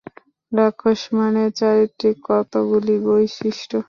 রাক্ষস 0.51 1.01
মানে 1.17 1.43
চারিত্রিক 1.59 2.17
কতকগুলি 2.27 2.95
বৈশিষ্ট্য। 3.05 3.75